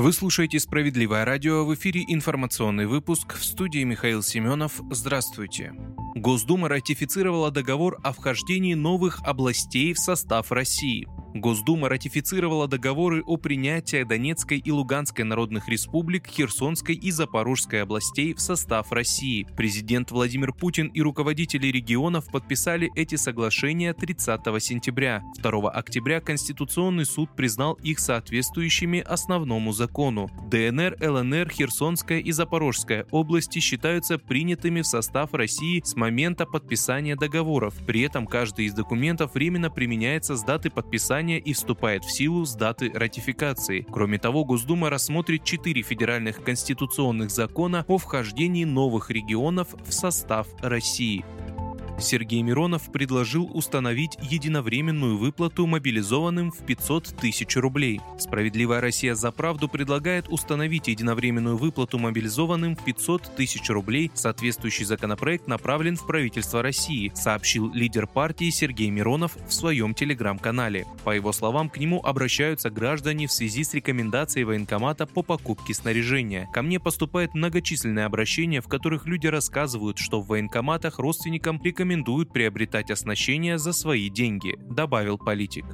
Вы 0.00 0.14
слушаете 0.14 0.58
«Справедливое 0.58 1.26
радио» 1.26 1.66
в 1.66 1.74
эфире 1.74 2.02
информационный 2.08 2.86
выпуск 2.86 3.34
в 3.34 3.44
студии 3.44 3.84
Михаил 3.84 4.22
Семенов. 4.22 4.80
Здравствуйте. 4.90 5.74
Госдума 6.14 6.70
ратифицировала 6.70 7.50
договор 7.50 7.98
о 8.02 8.14
вхождении 8.14 8.72
новых 8.72 9.20
областей 9.24 9.92
в 9.92 9.98
состав 9.98 10.52
России. 10.52 11.06
Госдума 11.34 11.88
ратифицировала 11.88 12.66
договоры 12.66 13.22
о 13.22 13.36
принятии 13.36 14.02
Донецкой 14.02 14.58
и 14.58 14.70
Луганской 14.72 15.24
народных 15.24 15.68
республик, 15.68 16.26
Херсонской 16.26 16.96
и 16.96 17.10
Запорожской 17.12 17.82
областей 17.82 18.34
в 18.34 18.40
состав 18.40 18.90
России. 18.90 19.46
Президент 19.56 20.10
Владимир 20.10 20.52
Путин 20.52 20.88
и 20.88 21.00
руководители 21.00 21.68
регионов 21.68 22.26
подписали 22.32 22.90
эти 22.96 23.14
соглашения 23.14 23.94
30 23.94 24.40
сентября. 24.60 25.22
2 25.40 25.70
октября 25.70 26.20
Конституционный 26.20 27.04
суд 27.04 27.30
признал 27.36 27.74
их 27.74 28.00
соответствующими 28.00 28.98
основному 28.98 29.72
закону. 29.72 30.28
ДНР, 30.50 30.96
ЛНР, 31.00 31.48
Херсонская 31.50 32.18
и 32.18 32.32
Запорожская 32.32 33.06
области 33.12 33.60
считаются 33.60 34.18
принятыми 34.18 34.80
в 34.80 34.86
состав 34.86 35.32
России 35.32 35.80
с 35.84 35.94
момента 35.94 36.44
подписания 36.44 37.14
договоров. 37.14 37.74
При 37.86 38.00
этом 38.02 38.26
каждый 38.26 38.66
из 38.66 38.74
документов 38.74 39.34
временно 39.34 39.70
применяется 39.70 40.34
с 40.34 40.42
даты 40.42 40.70
подписания 40.70 41.19
подписания 41.20 41.38
и 41.38 41.52
вступает 41.52 42.04
в 42.04 42.10
силу 42.10 42.44
с 42.44 42.54
даты 42.54 42.90
ратификации. 42.92 43.86
Кроме 43.90 44.18
того, 44.18 44.44
Госдума 44.44 44.90
рассмотрит 44.90 45.44
четыре 45.44 45.82
федеральных 45.82 46.42
конституционных 46.42 47.30
закона 47.30 47.84
о 47.88 47.98
вхождении 47.98 48.64
новых 48.64 49.10
регионов 49.10 49.68
в 49.86 49.92
состав 49.92 50.46
России. 50.62 51.24
Сергей 52.00 52.42
Миронов 52.42 52.90
предложил 52.90 53.50
установить 53.52 54.16
единовременную 54.22 55.16
выплату 55.16 55.66
мобилизованным 55.66 56.50
в 56.50 56.64
500 56.64 57.16
тысяч 57.20 57.56
рублей. 57.56 58.00
Справедливая 58.18 58.80
Россия 58.80 59.14
за 59.14 59.30
правду 59.30 59.68
предлагает 59.68 60.28
установить 60.28 60.88
единовременную 60.88 61.56
выплату 61.56 61.98
мобилизованным 61.98 62.76
в 62.76 62.84
500 62.84 63.36
тысяч 63.36 63.68
рублей. 63.68 64.10
Соответствующий 64.14 64.84
законопроект 64.84 65.46
направлен 65.46 65.96
в 65.96 66.06
правительство 66.06 66.62
России, 66.62 67.12
сообщил 67.14 67.72
лидер 67.72 68.06
партии 68.06 68.50
Сергей 68.50 68.90
Миронов 68.90 69.36
в 69.46 69.52
своем 69.52 69.94
телеграм-канале. 69.94 70.86
По 71.04 71.10
его 71.10 71.32
словам, 71.32 71.68
к 71.68 71.78
нему 71.78 72.00
обращаются 72.02 72.70
граждане 72.70 73.26
в 73.26 73.32
связи 73.32 73.64
с 73.64 73.74
рекомендацией 73.74 74.44
военкомата 74.44 75.06
по 75.06 75.22
покупке 75.22 75.74
снаряжения. 75.74 76.48
Ко 76.52 76.62
мне 76.62 76.80
поступает 76.80 77.34
многочисленные 77.34 78.06
обращения, 78.06 78.60
в 78.60 78.68
которых 78.68 79.06
люди 79.06 79.26
рассказывают, 79.26 79.98
что 79.98 80.20
в 80.20 80.28
военкоматах 80.28 80.98
родственникам 80.98 81.60
рекомендуют 81.62 81.89
рекомендуют 81.90 82.32
приобретать 82.32 82.90
оснащение 82.90 83.58
за 83.58 83.72
свои 83.72 84.08
деньги, 84.08 84.56
добавил 84.70 85.18
политик. 85.18 85.64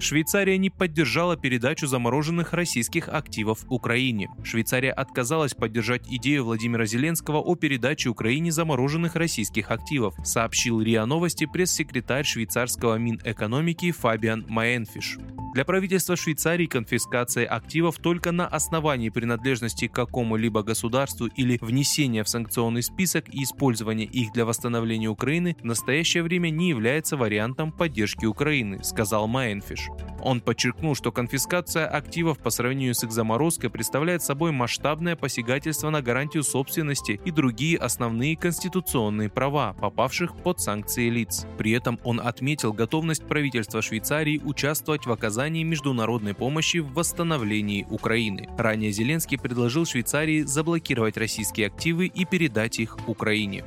Швейцария 0.00 0.56
не 0.58 0.70
поддержала 0.70 1.36
передачу 1.36 1.86
замороженных 1.88 2.52
российских 2.52 3.08
активов 3.08 3.64
Украине. 3.68 4.28
Швейцария 4.44 4.92
отказалась 4.92 5.54
поддержать 5.54 6.02
идею 6.08 6.44
Владимира 6.44 6.86
Зеленского 6.86 7.38
о 7.38 7.56
передаче 7.56 8.08
Украине 8.08 8.52
замороженных 8.52 9.16
российских 9.16 9.70
активов, 9.72 10.14
сообщил 10.24 10.80
РИА 10.80 11.04
Новости 11.04 11.46
пресс-секретарь 11.46 12.24
швейцарского 12.24 12.96
Минэкономики 12.96 13.90
Фабиан 13.90 14.44
Майенфиш. 14.48 15.18
Для 15.54 15.64
правительства 15.64 16.14
Швейцарии 16.14 16.66
конфискация 16.66 17.46
активов 17.46 17.96
только 17.98 18.32
на 18.32 18.46
основании 18.46 19.08
принадлежности 19.08 19.88
к 19.88 19.92
какому-либо 19.92 20.62
государству 20.62 21.26
или 21.26 21.58
внесения 21.60 22.22
в 22.22 22.28
санкционный 22.28 22.82
список 22.82 23.34
и 23.34 23.42
использования 23.42 24.04
их 24.04 24.32
для 24.32 24.44
восстановления 24.44 25.08
Украины 25.08 25.56
в 25.60 25.64
настоящее 25.64 26.22
время 26.22 26.50
не 26.50 26.68
является 26.68 27.16
вариантом 27.16 27.72
поддержки 27.72 28.26
Украины, 28.26 28.84
сказал 28.84 29.26
Майенфиш. 29.26 29.87
Он 30.22 30.40
подчеркнул, 30.40 30.94
что 30.94 31.12
конфискация 31.12 31.86
активов 31.86 32.38
по 32.38 32.50
сравнению 32.50 32.94
с 32.94 33.04
их 33.04 33.12
заморозкой 33.12 33.70
представляет 33.70 34.22
собой 34.22 34.52
масштабное 34.52 35.16
посягательство 35.16 35.90
на 35.90 36.02
гарантию 36.02 36.42
собственности 36.42 37.20
и 37.24 37.30
другие 37.30 37.78
основные 37.78 38.36
конституционные 38.36 39.28
права, 39.28 39.74
попавших 39.74 40.34
под 40.36 40.60
санкции 40.60 41.08
лиц. 41.08 41.46
При 41.56 41.72
этом 41.72 41.98
он 42.04 42.20
отметил 42.20 42.72
готовность 42.72 43.26
правительства 43.26 43.82
Швейцарии 43.82 44.40
участвовать 44.44 45.06
в 45.06 45.12
оказании 45.12 45.62
международной 45.62 46.34
помощи 46.34 46.78
в 46.78 46.92
восстановлении 46.92 47.86
Украины. 47.88 48.48
Ранее 48.58 48.92
Зеленский 48.92 49.38
предложил 49.38 49.86
Швейцарии 49.86 50.42
заблокировать 50.42 51.16
российские 51.16 51.68
активы 51.68 52.06
и 52.06 52.24
передать 52.24 52.80
их 52.80 52.98
Украине. 53.06 53.64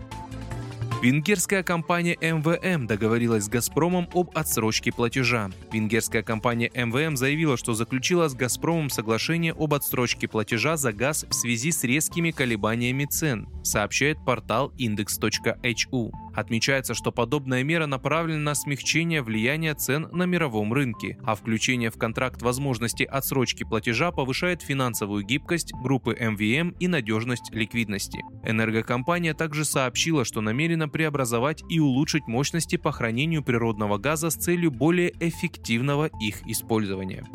Венгерская 1.01 1.63
компания 1.63 2.15
МВМ 2.21 2.85
договорилась 2.85 3.45
с 3.45 3.49
«Газпромом» 3.49 4.07
об 4.13 4.29
отсрочке 4.37 4.91
платежа. 4.91 5.49
Венгерская 5.71 6.21
компания 6.21 6.69
МВМ 6.75 7.17
заявила, 7.17 7.57
что 7.57 7.73
заключила 7.73 8.27
с 8.27 8.35
«Газпромом» 8.35 8.91
соглашение 8.91 9.55
об 9.57 9.73
отсрочке 9.73 10.27
платежа 10.27 10.77
за 10.77 10.93
газ 10.93 11.25
в 11.27 11.33
связи 11.33 11.71
с 11.71 11.83
резкими 11.83 12.29
колебаниями 12.29 13.05
цен, 13.05 13.49
сообщает 13.63 14.23
портал 14.23 14.71
index.hu. 14.77 16.11
Отмечается, 16.33 16.93
что 16.93 17.11
подобная 17.11 17.63
мера 17.63 17.85
направлена 17.85 18.39
на 18.39 18.55
смягчение 18.55 19.21
влияния 19.21 19.73
цен 19.73 20.07
на 20.11 20.23
мировом 20.23 20.73
рынке, 20.73 21.17
а 21.23 21.35
включение 21.35 21.89
в 21.89 21.97
контракт 21.97 22.41
возможности 22.41 23.03
отсрочки 23.03 23.63
платежа 23.63 24.11
повышает 24.11 24.61
финансовую 24.61 25.23
гибкость 25.23 25.73
группы 25.83 26.15
МВМ 26.19 26.75
и 26.79 26.87
надежность 26.87 27.51
ликвидности. 27.51 28.23
Энергокомпания 28.43 29.33
также 29.33 29.65
сообщила, 29.65 30.25
что 30.25 30.41
намерена 30.41 30.87
преобразовать 30.87 31.63
и 31.69 31.79
улучшить 31.79 32.27
мощности 32.27 32.77
по 32.77 32.91
хранению 32.91 33.43
природного 33.43 33.97
газа 33.97 34.29
с 34.29 34.35
целью 34.35 34.71
более 34.71 35.13
эффективного 35.19 36.09
их 36.21 36.47
использования. 36.47 37.25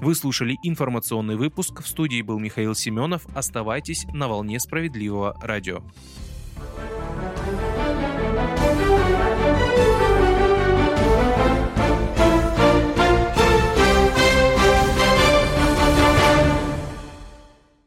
Вы 0.00 0.14
слушали 0.14 0.58
информационный 0.62 1.36
выпуск. 1.36 1.82
В 1.82 1.88
студии 1.88 2.20
был 2.20 2.38
Михаил 2.38 2.74
Семенов. 2.74 3.26
Оставайтесь 3.34 4.04
на 4.12 4.28
волне 4.28 4.60
справедливого 4.60 5.38
радио. 5.40 5.82